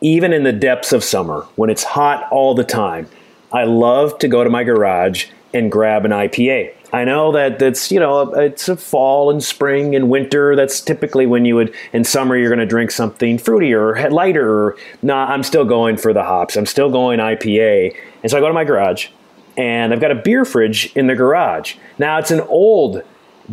[0.00, 3.08] even in the depths of summer when it's hot all the time,
[3.52, 6.74] I love to go to my garage and grab an IPA.
[6.92, 10.56] I know that that's you know it's a fall and spring and winter.
[10.56, 14.76] That's typically when you would in summer you're going to drink something fruitier or lighter.
[15.02, 16.56] Nah, I'm still going for the hops.
[16.56, 19.08] I'm still going IPA, and so I go to my garage,
[19.56, 21.76] and I've got a beer fridge in the garage.
[21.98, 23.02] Now it's an old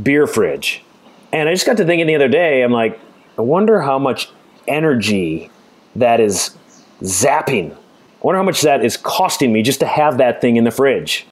[0.02, 0.84] beer fridge,
[1.32, 2.64] and I just got to thinking the other day.
[2.64, 3.00] I'm like,
[3.38, 4.29] I wonder how much
[4.68, 5.52] energy
[5.98, 6.55] that is
[7.02, 7.71] zapping.
[7.73, 10.72] I wonder how much that is costing me just to have that thing in the
[10.72, 11.27] fridge.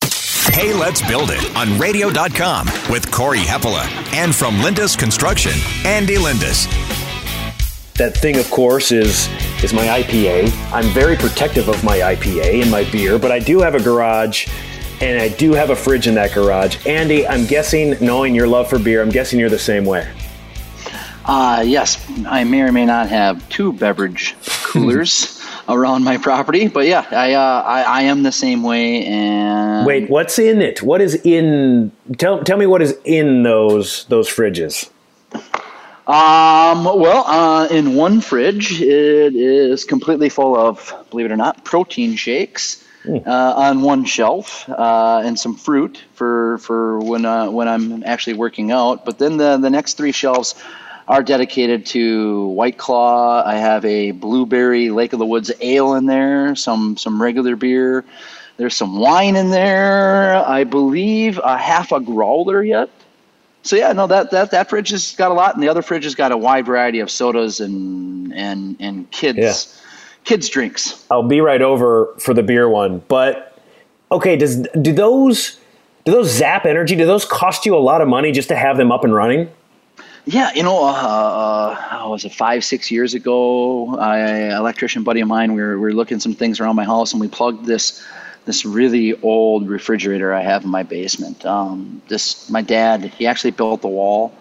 [0.51, 5.53] Hey, let's build it on radio.com with Corey Heppola and from Lindus Construction,
[5.85, 6.67] Andy Lindus.
[7.95, 9.27] That thing, of course, is
[9.63, 10.51] is my IPA.
[10.71, 14.47] I'm very protective of my IPA and my beer, but I do have a garage
[15.01, 16.85] and I do have a fridge in that garage.
[16.85, 20.09] Andy, I'm guessing, knowing your love for beer, I'm guessing you're the same way.
[21.25, 24.35] Uh, yes, I may or may not have two beverage
[24.79, 29.05] coolers around my property, but yeah, I, uh, I, I am the same way.
[29.05, 30.81] And wait, what's in it?
[30.81, 31.91] What is in?
[32.17, 34.89] Tell tell me what is in those those fridges.
[36.07, 41.63] Um, well, uh, in one fridge, it is completely full of, believe it or not,
[41.63, 42.83] protein shakes.
[43.05, 43.27] Mm.
[43.27, 48.33] Uh, on one shelf, uh, and some fruit for for when uh, when I'm actually
[48.33, 49.05] working out.
[49.05, 50.55] But then the the next three shelves
[51.07, 53.43] are dedicated to White Claw.
[53.45, 58.03] I have a blueberry Lake of the Woods ale in there, some some regular beer.
[58.57, 60.35] There's some wine in there.
[60.35, 62.89] I believe a half a growler yet.
[63.63, 66.03] So yeah, no, that that that fridge has got a lot, and the other fridge
[66.03, 69.89] has got a wide variety of sodas and and and kids yeah.
[70.23, 71.05] kids drinks.
[71.11, 73.57] I'll be right over for the beer one, but
[74.11, 75.59] okay, does do those
[76.05, 78.77] do those Zap Energy do those cost you a lot of money just to have
[78.77, 79.49] them up and running?
[80.25, 83.95] Yeah, you know, uh, uh, was it five, six years ago?
[83.97, 87.11] I, electrician buddy of mine, we were, we were looking some things around my house,
[87.11, 88.03] and we plugged this
[88.45, 91.45] this really old refrigerator I have in my basement.
[91.45, 94.35] Um, this my dad, he actually built the wall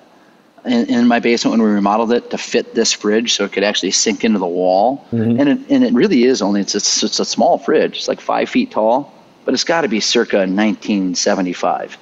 [0.64, 3.64] in, in, my basement when we remodeled it to fit this fridge, so it could
[3.64, 5.06] actually sink into the wall.
[5.12, 5.40] Mm-hmm.
[5.40, 7.98] And it and it really is only it's, it's it's a small fridge.
[7.98, 9.12] It's like five feet tall,
[9.44, 11.98] but it's got to be circa 1975.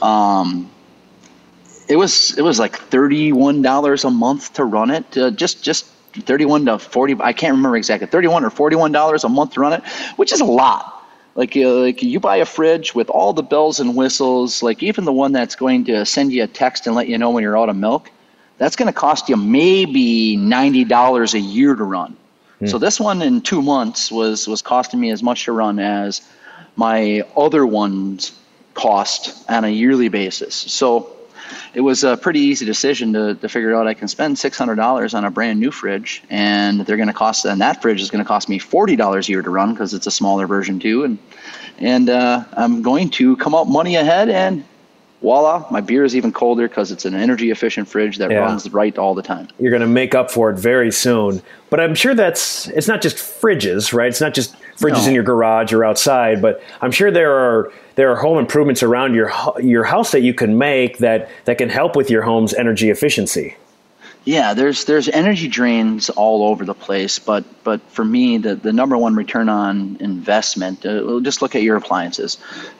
[0.00, 0.70] Um,
[1.88, 5.16] it was it was like thirty one dollars a month to run it.
[5.16, 7.16] Uh, just just thirty one to forty.
[7.20, 8.06] I can't remember exactly.
[8.06, 9.84] Thirty one or forty one dollars a month to run it,
[10.16, 10.94] which is a lot.
[11.34, 15.04] Like uh, like you buy a fridge with all the bells and whistles, like even
[15.04, 17.58] the one that's going to send you a text and let you know when you're
[17.58, 18.10] out of milk.
[18.58, 22.16] That's going to cost you maybe ninety dollars a year to run.
[22.60, 22.68] Mm.
[22.68, 26.20] So this one in two months was was costing me as much to run as
[26.76, 28.32] my other ones
[28.74, 30.54] cost on a yearly basis.
[30.54, 31.17] So
[31.74, 35.24] it was a pretty easy decision to, to figure out I can spend $600 on
[35.24, 38.28] a brand new fridge, and they're going to cost, and that fridge is going to
[38.28, 41.18] cost me $40 a year to run because it's a smaller version too, and
[41.80, 44.64] and uh, I'm going to come out money ahead, and
[45.20, 48.38] voila, my beer is even colder because it's an energy efficient fridge that yeah.
[48.38, 49.48] runs right all the time.
[49.58, 53.02] You're going to make up for it very soon, but I'm sure that's it's not
[53.02, 54.08] just fridges, right?
[54.08, 55.08] It's not just fridges no.
[55.08, 59.14] in your garage or outside, but I'm sure there are there are home improvements around
[59.14, 62.90] your your house that you can make that that can help with your home's energy
[62.90, 63.56] efficiency.
[64.24, 68.72] Yeah, there's there's energy drains all over the place, but but for me, the, the
[68.72, 70.86] number one return on investment.
[70.86, 72.36] Uh, just look at your appliances.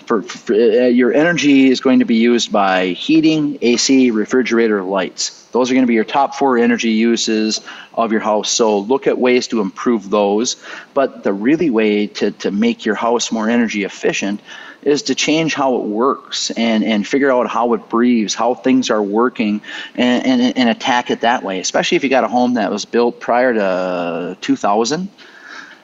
[0.07, 5.47] For, for uh, your energy is going to be used by heating, AC, refrigerator, lights.
[5.53, 7.61] Those are going to be your top four energy uses
[7.95, 8.51] of your house.
[8.51, 10.57] So look at ways to improve those.
[10.95, 14.43] But the really way to to make your house more energy efficient
[14.83, 18.91] is to change how it works and, and figure out how it breathes, how things
[18.91, 19.61] are working,
[19.95, 21.59] and, and, and attack it that way.
[21.61, 25.09] Especially if you got a home that was built prior to 2000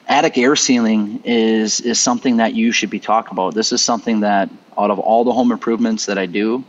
[0.07, 3.53] attic air sealing is is something that you should be talking about.
[3.53, 6.63] This is something that out of all the home improvements that I do,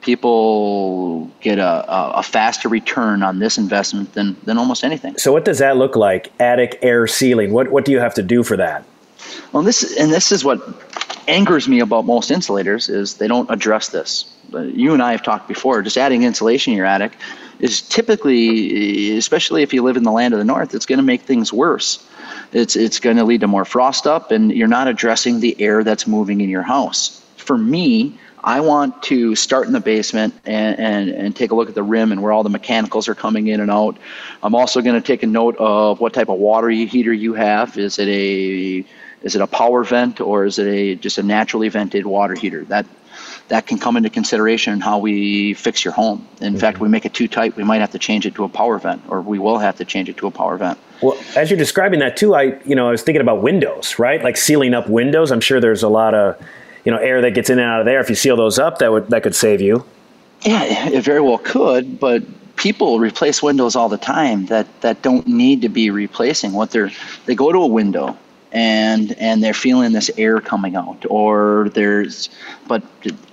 [0.00, 5.16] people get a, a, faster return on this investment than than almost anything.
[5.16, 6.32] So what does that look like?
[6.40, 7.52] Attic air sealing.
[7.52, 8.84] What what do you have to do for that?
[9.52, 10.91] Well, this and this is what
[11.28, 14.24] angers me about most insulators is they don't address this.
[14.52, 15.82] You and I have talked before.
[15.82, 17.12] Just adding insulation in your attic
[17.58, 21.04] is typically, especially if you live in the land of the north, it's going to
[21.04, 22.06] make things worse.
[22.52, 25.84] It's it's going to lead to more frost up, and you're not addressing the air
[25.84, 27.22] that's moving in your house.
[27.36, 31.68] For me, I want to start in the basement and, and, and take a look
[31.68, 33.96] at the rim and where all the mechanicals are coming in and out.
[34.42, 37.78] I'm also going to take a note of what type of water heater you have.
[37.78, 38.84] Is it a
[39.22, 42.64] is it a power vent or is it a just a naturally vented water heater?
[42.64, 42.86] That
[43.48, 46.26] that can come into consideration in how we fix your home.
[46.40, 46.60] In mm-hmm.
[46.60, 48.78] fact, we make it too tight, we might have to change it to a power
[48.78, 50.78] vent, or we will have to change it to a power vent.
[51.02, 54.22] Well, as you're describing that too, I you know I was thinking about windows, right?
[54.22, 55.30] Like sealing up windows.
[55.30, 56.40] I'm sure there's a lot of
[56.84, 58.00] you know air that gets in and out of there.
[58.00, 59.84] If you seal those up, that would that could save you.
[60.42, 62.22] Yeah, it very well could, but
[62.56, 66.52] people replace windows all the time that that don't need to be replacing.
[66.52, 66.90] What they're
[67.26, 68.16] they go to a window
[68.52, 72.28] and and they're feeling this air coming out or there's
[72.68, 72.82] but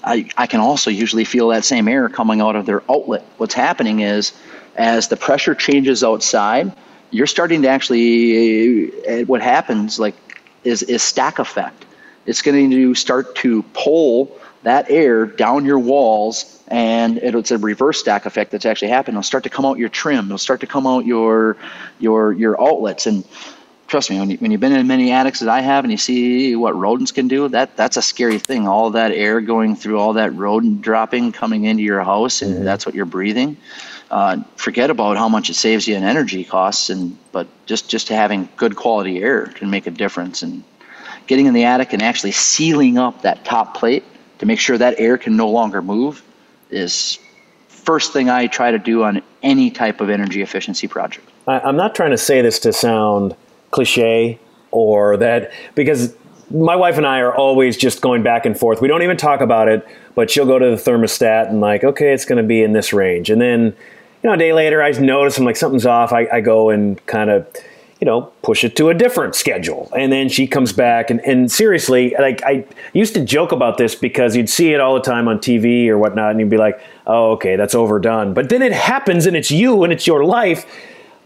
[0.03, 3.25] I, I can also usually feel that same air coming out of their outlet.
[3.37, 4.31] What's happening is
[4.75, 6.73] as the pressure changes outside
[7.11, 10.15] you're starting to actually uh, what happens like
[10.63, 11.85] is is stack effect.
[12.25, 17.99] It's going to start to pull that air down your walls and it's a reverse
[17.99, 19.15] stack effect that's actually happening.
[19.15, 20.25] It'll start to come out your trim.
[20.25, 21.57] It'll start to come out your
[21.99, 23.07] your your outlets.
[23.07, 23.23] And
[23.89, 25.97] trust me, when, you, when you've been in many attics that I have and you
[25.97, 28.67] see what rodents can do, that that's a scary thing.
[28.67, 32.63] All that air going through all that rodent dropping coming into your house, and mm-hmm.
[32.63, 33.57] that's what you're breathing.
[34.11, 38.07] Uh, forget about how much it saves you in energy costs, and but just just
[38.09, 40.43] having good quality air can make a difference.
[40.43, 40.63] And
[41.27, 44.03] getting in the attic and actually sealing up that top plate
[44.39, 46.23] to make sure that air can no longer move
[46.71, 47.19] is
[47.67, 51.27] first thing I try to do on any type of energy efficiency project.
[51.47, 53.35] I'm not trying to say this to sound
[53.71, 54.39] cliche
[54.71, 56.15] or that because
[56.51, 58.81] my wife and I are always just going back and forth.
[58.81, 59.85] We don't even talk about it,
[60.15, 62.91] but she'll go to the thermostat and like, okay, it's going to be in this
[62.91, 63.29] range.
[63.29, 63.65] And then,
[64.23, 66.11] you know, a day later, I notice I'm like something's off.
[66.11, 67.47] I, I go and kind of,
[68.01, 69.91] you know, push it to a different schedule.
[69.95, 73.93] And then she comes back and, and seriously, like I used to joke about this
[73.93, 76.81] because you'd see it all the time on TV or whatnot, and you'd be like,
[77.05, 78.33] oh, okay, that's overdone.
[78.33, 80.65] But then it happens and it's you and it's your life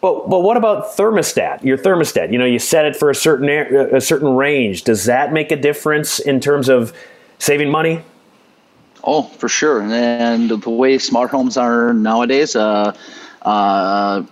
[0.04, 1.64] but but what about thermostat?
[1.64, 4.84] Your thermostat, you know, you set it for a certain a certain range.
[4.84, 6.92] Does that make a difference in terms of
[7.40, 8.04] saving money?
[9.06, 9.82] Oh, for sure.
[9.82, 12.94] And the way smart homes are nowadays, uh,
[13.44, 14.24] uh,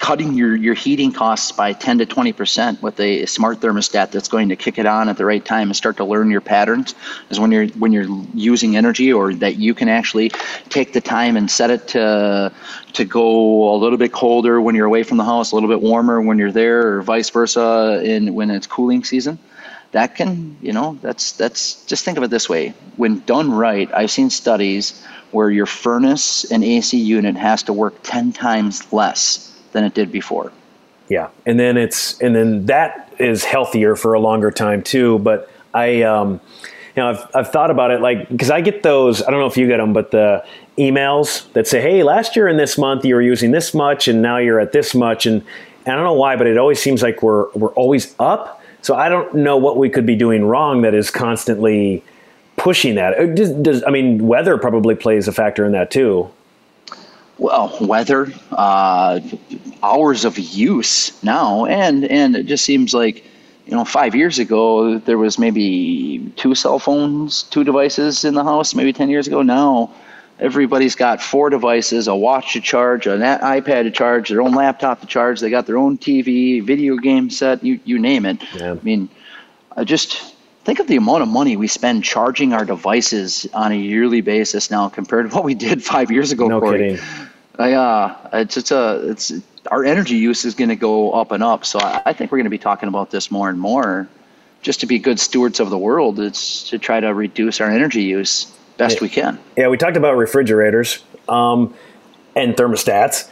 [0.00, 4.48] cutting your, your heating costs by 10 to 20% with a smart thermostat that's going
[4.48, 6.94] to kick it on at the right time and start to learn your patterns
[7.28, 10.30] is when you're when you're using energy or that you can actually
[10.70, 12.50] take the time and set it to
[12.94, 15.82] to go a little bit colder when you're away from the house, a little bit
[15.82, 19.38] warmer when you're there or vice versa in when it's cooling season.
[19.92, 22.72] That can, you know, that's that's just think of it this way.
[22.96, 27.96] When done right, I've seen studies where your furnace and AC unit has to work
[28.02, 30.52] 10 times less than it did before.
[31.08, 35.18] Yeah, and then it's and then that is healthier for a longer time too.
[35.18, 36.40] But I, um,
[36.94, 39.22] you know, I've I've thought about it like because I get those.
[39.22, 40.44] I don't know if you get them, but the
[40.78, 44.22] emails that say, "Hey, last year in this month you were using this much, and
[44.22, 45.42] now you're at this much," and,
[45.84, 48.62] and I don't know why, but it always seems like we're we're always up.
[48.82, 52.04] So I don't know what we could be doing wrong that is constantly
[52.56, 53.34] pushing that.
[53.34, 56.30] Does, does I mean weather probably plays a factor in that too
[57.40, 59.18] well, weather, uh,
[59.82, 63.24] hours of use now, and and it just seems like
[63.66, 68.44] you know five years ago there was maybe two cell phones, two devices in the
[68.44, 68.74] house.
[68.74, 69.90] Maybe ten years ago now.
[70.38, 75.00] Everybody's got four devices: a watch to charge, an iPad to charge, their own laptop
[75.00, 75.40] to charge.
[75.40, 78.42] They got their own TV, video game set, you you name it.
[78.54, 78.72] Yeah.
[78.72, 79.08] I mean,
[79.74, 80.34] I just
[80.64, 84.70] think of the amount of money we spend charging our devices on a yearly basis
[84.70, 86.48] now compared to what we did five years ago.
[86.48, 86.96] No Corey.
[86.96, 87.29] kidding.
[87.60, 89.32] I, uh, it's it's a it's
[89.70, 91.64] our energy use is going to go up and up.
[91.64, 94.08] So I, I think we're going to be talking about this more and more.
[94.62, 98.02] Just to be good stewards of the world, it's to try to reduce our energy
[98.02, 99.02] use best yeah.
[99.02, 99.38] we can.
[99.56, 101.74] Yeah, we talked about refrigerators um,
[102.34, 103.30] and thermostats.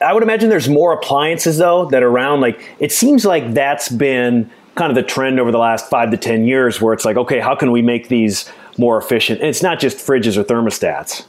[0.00, 2.40] I would imagine there's more appliances though that are around.
[2.40, 6.16] Like it seems like that's been kind of the trend over the last five to
[6.16, 9.40] ten years, where it's like, okay, how can we make these more efficient?
[9.40, 11.24] And it's not just fridges or thermostats.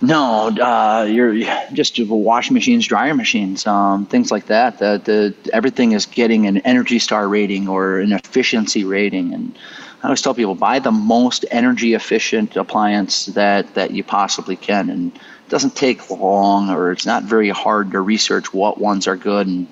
[0.00, 1.34] No, uh, you're
[1.72, 4.78] just washing machines, dryer machines, um, things like that.
[4.78, 9.56] The, the, everything is getting an Energy Star rating or an efficiency rating, and
[10.02, 14.90] I always tell people buy the most energy efficient appliance that that you possibly can,
[14.90, 19.16] and it doesn't take long or it's not very hard to research what ones are
[19.16, 19.66] good and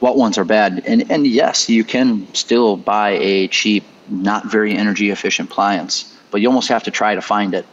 [0.00, 0.84] what ones are bad.
[0.86, 6.40] And and yes, you can still buy a cheap, not very energy efficient appliance, but
[6.40, 7.66] you almost have to try to find it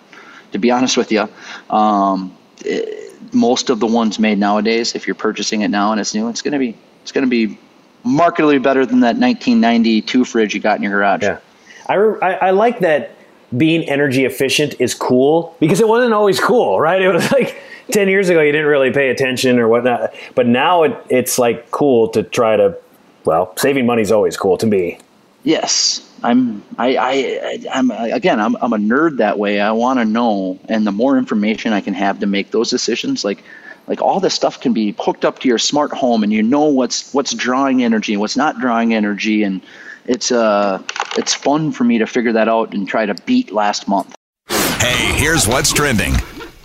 [0.54, 1.28] to be honest with you.
[1.70, 6.14] Um, it, most of the ones made nowadays, if you're purchasing it now and it's
[6.14, 7.60] new, it's going to be it's going to be
[8.04, 11.24] markedly better than that 1992 fridge you got in your garage.
[11.24, 11.40] Yeah,
[11.88, 13.16] I, I, I like that
[13.58, 17.02] being energy efficient is cool because it wasn't always cool, right?
[17.02, 20.84] It was like 10 years ago you didn't really pay attention or whatnot, but now
[20.84, 22.78] it, it's like cool to try to,
[23.26, 25.00] well, saving money is always cool to me.
[25.44, 29.60] Yes, I'm I, I I'm again I'm I'm a nerd that way.
[29.60, 33.24] I want to know, and the more information I can have to make those decisions,
[33.24, 33.44] like
[33.88, 36.66] like all this stuff can be hooked up to your smart home, and you know
[36.66, 39.62] what's what's drawing energy and what's not drawing energy, and
[40.06, 40.82] it's uh
[41.18, 44.16] it's fun for me to figure that out and try to beat last month.
[44.50, 46.14] Hey, here's what's trending.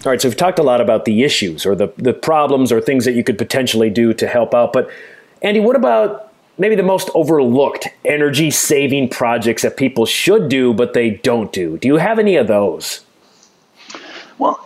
[0.04, 2.80] All right, so we've talked a lot about the issues or the, the problems or
[2.80, 4.72] things that you could potentially do to help out.
[4.72, 4.88] But,
[5.42, 6.27] Andy, what about
[6.58, 11.78] maybe the most overlooked energy saving projects that people should do but they don't do?
[11.78, 13.04] Do you have any of those?
[14.38, 14.64] Well,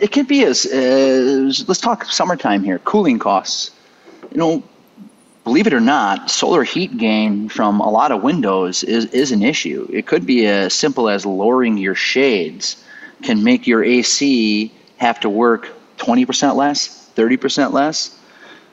[0.00, 3.70] it could be as, as let's talk summertime here cooling costs.
[4.30, 4.62] You know,
[5.44, 9.42] believe it or not, solar heat gain from a lot of windows is, is an
[9.42, 9.88] issue.
[9.92, 12.82] It could be as simple as lowering your shades
[13.22, 15.68] can make your AC have to work
[15.98, 18.18] 20% less, 30% less.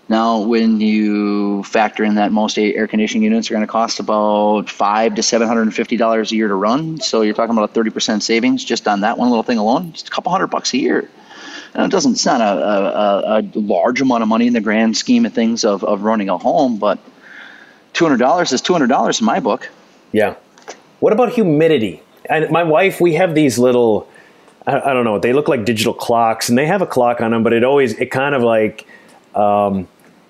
[0.09, 4.69] Now, when you factor in that most air conditioning units are going to cost about
[4.69, 7.69] five to seven hundred and fifty dollars a year to run, so you're talking about
[7.69, 9.93] a thirty percent savings just on that one little thing alone.
[9.93, 11.09] Just a couple hundred bucks a year.
[11.75, 12.13] And it doesn't.
[12.13, 15.63] It's not a, a, a large amount of money in the grand scheme of things
[15.63, 16.97] of, of running a home, but
[17.93, 19.69] two hundred dollars is two hundred dollars in my book.
[20.11, 20.35] Yeah.
[20.99, 22.01] What about humidity?
[22.27, 24.09] And my wife, we have these little
[24.65, 25.19] I, don't know.
[25.19, 27.93] They look like digital clocks, and they have a clock on them, but it always
[27.93, 28.87] it kind of like
[29.35, 29.87] um,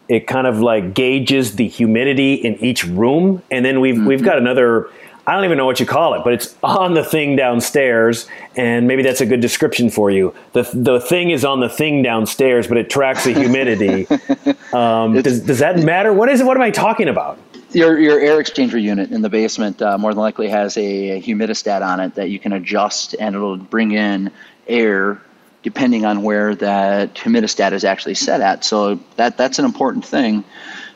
[0.10, 4.08] it kind of like gauges the humidity in each room, and then we've mm-hmm.
[4.08, 4.89] we've got another.
[5.28, 8.88] I don't even know what you call it, but it's on the thing downstairs, and
[8.88, 10.34] maybe that's a good description for you.
[10.54, 14.08] the The thing is on the thing downstairs, but it tracks the humidity.
[14.74, 16.12] um, does does that matter?
[16.12, 16.46] What is it?
[16.46, 17.39] What am I talking about?
[17.72, 21.22] your your air exchanger unit in the basement uh, more than likely has a, a,
[21.22, 24.32] humidistat on it that you can adjust, and it'll bring in
[24.68, 25.22] air
[25.63, 28.63] depending on where that humidistat is actually set at.
[28.63, 30.44] So that that's an important thing.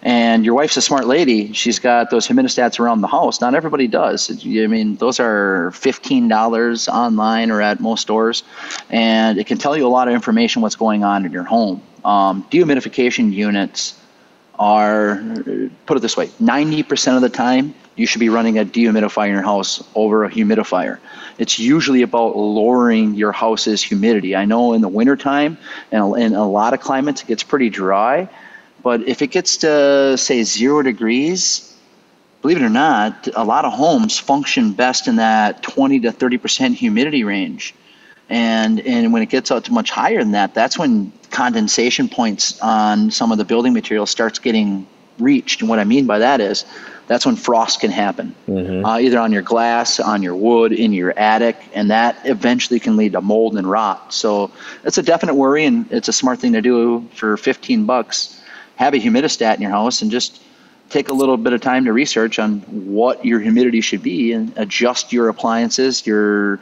[0.01, 1.53] And your wife's a smart lady.
[1.53, 3.39] She's got those humidistats around the house.
[3.39, 4.29] Not everybody does.
[4.29, 8.43] I mean, those are fifteen dollars online or at most stores,
[8.89, 11.81] and it can tell you a lot of information what's going on in your home.
[12.03, 13.97] Um, dehumidification units
[14.59, 15.21] are,
[15.85, 19.33] put it this way, 90% of the time, you should be running a dehumidifier in
[19.33, 20.99] your house over a humidifier.
[21.37, 24.35] It's usually about lowering your house's humidity.
[24.35, 25.57] I know in the wintertime
[25.91, 28.29] and in a lot of climates it gets pretty dry,
[28.81, 31.75] but if it gets to, say, zero degrees,
[32.41, 36.73] believe it or not, a lot of homes function best in that 20 to 30%
[36.73, 37.73] humidity range.
[38.33, 42.59] And, and when it gets out to much higher than that, that's when condensation points
[42.61, 44.87] on some of the building material starts getting
[45.19, 45.61] reached.
[45.61, 46.65] And what I mean by that is
[47.05, 48.83] that's when frost can happen, mm-hmm.
[48.83, 52.97] uh, either on your glass, on your wood, in your attic, and that eventually can
[52.97, 54.11] lead to mold and rot.
[54.11, 54.49] So
[54.83, 58.41] it's a definite worry, and it's a smart thing to do for 15 bucks.
[58.77, 60.41] Have a humidistat in your house and just
[60.89, 62.61] take a little bit of time to research on
[62.95, 66.59] what your humidity should be and adjust your appliances, your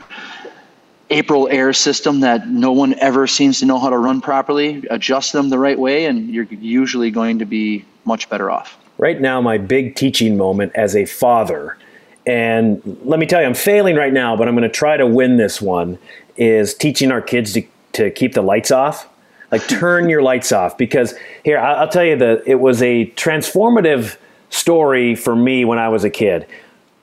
[1.11, 5.49] Aprilaire system that no one ever seems to know how to run properly, adjust them
[5.49, 8.77] the right way, and you're usually going to be much better off.
[8.97, 11.77] Right now, my big teaching moment as a father,
[12.25, 15.05] and let me tell you, I'm failing right now, but I'm going to try to
[15.05, 15.99] win this one,
[16.37, 17.63] is teaching our kids to,
[17.93, 19.09] to keep the lights off.
[19.51, 20.77] Like, turn your lights off.
[20.77, 21.13] Because
[21.43, 24.15] here, I'll tell you that it was a transformative
[24.49, 26.47] story for me when I was a kid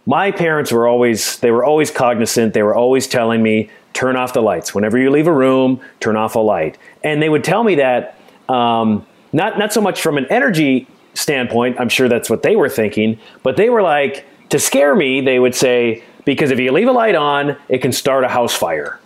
[0.08, 3.68] my parents were always they were always cognizant they were always telling me
[3.98, 4.72] turn off the lights.
[4.72, 6.78] Whenever you leave a room, turn off a light.
[7.02, 8.14] And they would tell me that
[8.48, 11.80] um, not not so much from an energy standpoint.
[11.80, 15.20] I'm sure that's what they were thinking, but they were like to scare me.
[15.20, 18.54] They would say because if you leave a light on, it can start a house
[18.54, 19.00] fire.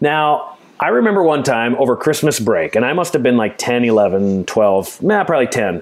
[0.00, 3.84] Now, I remember one time over Christmas break, and I must have been like 10,
[3.84, 5.80] 11, 12, nah, probably 10.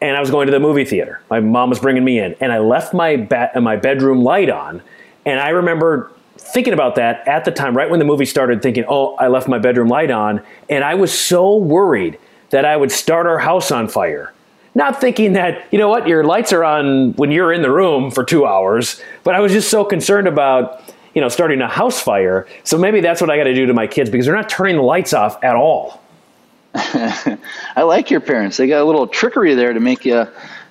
[0.00, 1.22] And I was going to the movie theater.
[1.30, 4.82] My mom was bringing me in, and I left my ba- my bedroom light on.
[5.24, 8.84] And I remember thinking about that at the time, right when the movie started, thinking,
[8.88, 10.42] oh, I left my bedroom light on.
[10.68, 12.18] And I was so worried
[12.50, 14.32] that I would start our house on fire.
[14.74, 18.10] Not thinking that, you know what, your lights are on when you're in the room
[18.10, 20.82] for two hours, but I was just so concerned about,
[21.14, 22.46] you know, starting a house fire.
[22.62, 24.76] So maybe that's what I got to do to my kids because they're not turning
[24.76, 26.02] the lights off at all.
[26.74, 27.38] I
[27.82, 28.58] like your parents.
[28.58, 30.26] They got a little trickery there to make you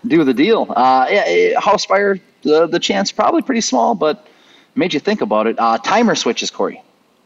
[0.06, 0.72] do the deal.
[0.76, 4.28] Uh, yeah, house fire, the, the chance probably pretty small, but
[4.76, 5.58] made you think about it.
[5.58, 6.82] Uh, timer switches, Corey.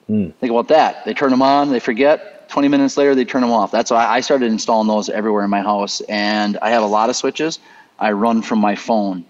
[0.09, 0.33] Mm.
[0.35, 1.05] Think about that.
[1.05, 2.49] They turn them on, they forget.
[2.49, 3.71] 20 minutes later, they turn them off.
[3.71, 6.01] That's why I started installing those everywhere in my house.
[6.01, 7.59] And I have a lot of switches.
[7.99, 9.25] I run from my phone.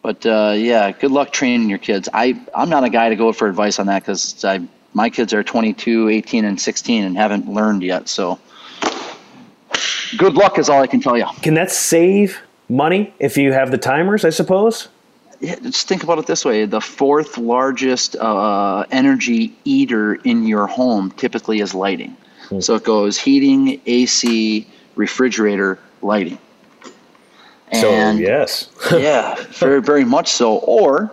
[0.00, 2.08] But uh, yeah, good luck training your kids.
[2.14, 4.44] I, I'm not a guy to go for advice on that because
[4.94, 8.08] my kids are 22, 18, and 16 and haven't learned yet.
[8.08, 8.38] So
[10.16, 11.26] good luck is all I can tell you.
[11.42, 14.88] Can that save money if you have the timers, I suppose?
[15.40, 20.66] Yeah, just think about it this way: the fourth largest uh, energy eater in your
[20.66, 22.16] home typically is lighting.
[22.48, 22.60] Hmm.
[22.60, 24.66] So it goes heating, AC,
[24.96, 26.38] refrigerator, lighting.
[27.70, 30.58] And so yes, yeah, very very much so.
[30.58, 31.12] Or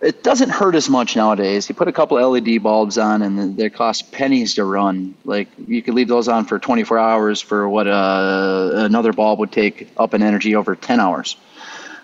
[0.00, 1.68] it doesn't hurt as much nowadays.
[1.68, 5.14] You put a couple LED bulbs on, and they cost pennies to run.
[5.24, 9.52] Like you could leave those on for 24 hours for what uh, another bulb would
[9.52, 11.36] take up in energy over 10 hours.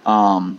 [0.05, 0.59] Um,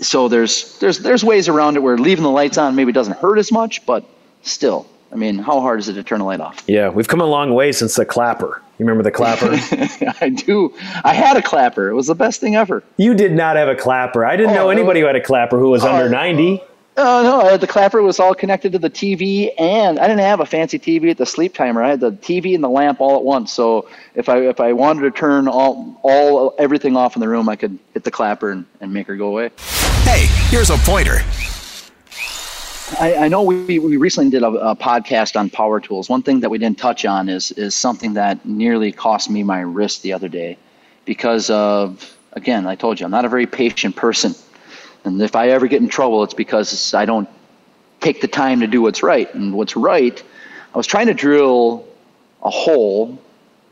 [0.00, 3.38] so there's there's there's ways around it where leaving the lights on maybe doesn't hurt
[3.38, 4.04] as much, but
[4.42, 6.62] still, I mean, how hard is it to turn a light off?
[6.66, 8.62] Yeah, we've come a long way since the clapper.
[8.78, 9.52] You remember the clapper?
[10.20, 10.74] I do.
[11.02, 11.88] I had a clapper.
[11.88, 12.82] It was the best thing ever.
[12.98, 14.24] You did not have a clapper.
[14.24, 16.62] I didn't oh, know anybody who had a clapper who was uh, under 90.
[16.98, 20.40] Oh no, uh, the clapper was all connected to the TV, and I didn't have
[20.40, 21.82] a fancy TV at the sleep timer.
[21.82, 23.52] I had the TV and the lamp all at once.
[23.52, 27.50] So if I if I wanted to turn all all everything off in the room,
[27.50, 29.50] I could hit the clapper and, and make her go away.
[30.04, 31.18] Hey, here's a pointer.
[32.98, 36.08] I, I know we, we recently did a, a, podcast on power tools.
[36.08, 39.60] One thing that we didn't touch on is is something that nearly cost me my
[39.60, 40.56] wrist the other day
[41.04, 44.34] because of again, I told you I'm not a very patient person.
[45.06, 47.28] And if I ever get in trouble, it's because I don't
[48.00, 49.32] take the time to do what's right.
[49.34, 50.22] And what's right,
[50.74, 51.86] I was trying to drill
[52.42, 53.18] a hole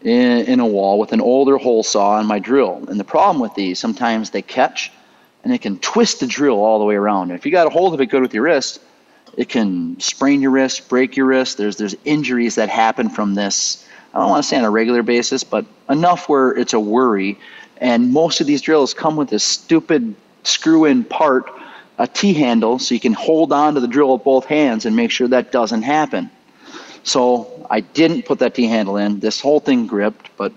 [0.02, 2.84] in, in a wall with an older hole saw on my drill.
[2.88, 4.92] And the problem with these, sometimes they catch
[5.42, 7.30] and it can twist the drill all the way around.
[7.30, 8.80] And if you got a hold of it good with your wrist,
[9.36, 11.58] it can sprain your wrist, break your wrist.
[11.58, 13.84] There's there's injuries that happen from this.
[14.14, 17.38] I don't want to say on a regular basis, but enough where it's a worry.
[17.78, 21.50] And most of these drills come with this stupid screw-in part,
[21.98, 25.10] a T-handle, so you can hold on to the drill with both hands and make
[25.10, 26.30] sure that doesn't happen.
[27.02, 29.20] So I didn't put that T-handle in.
[29.20, 30.52] This whole thing gripped, but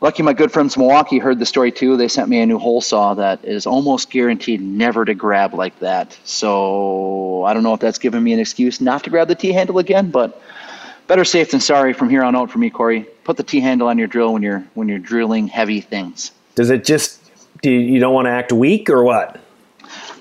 [0.00, 1.96] lucky my good friends Milwaukee heard the story too.
[1.96, 5.78] They sent me a new hole saw that is almost guaranteed never to grab like
[5.80, 6.16] that.
[6.24, 9.52] So I don't know if that's giving me an excuse not to grab the T
[9.52, 10.40] handle again, but
[11.06, 13.06] better safe than sorry from here on out for me, Corey.
[13.24, 16.32] Put the T handle on your drill when you're when you're drilling heavy things.
[16.54, 17.25] Does it just
[17.62, 19.40] do you, you don't want to act weak or what?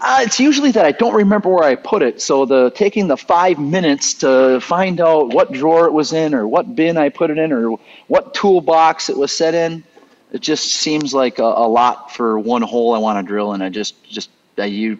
[0.02, 2.22] Uh, it's usually that I don't remember where I put it.
[2.22, 6.48] So the taking the five minutes to find out what drawer it was in, or
[6.48, 9.84] what bin I put it in, or what toolbox it was set in,
[10.32, 13.64] it just seems like a, a lot for one hole I want to drill, and
[13.64, 15.00] I just just I, you.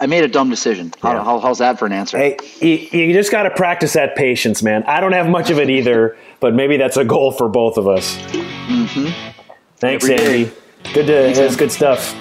[0.00, 0.92] I made a dumb decision.
[1.02, 1.24] How, yeah.
[1.24, 2.18] how, how's that for an answer?
[2.18, 4.84] Hey, you, you just got to practice that patience, man.
[4.84, 7.88] I don't have much of it either, but maybe that's a goal for both of
[7.88, 8.16] us.
[8.16, 9.08] Mm-hmm.
[9.78, 10.44] Thanks, Every Andy.
[10.44, 10.52] Day.
[10.94, 11.28] Good to.
[11.28, 12.14] It's good stuff.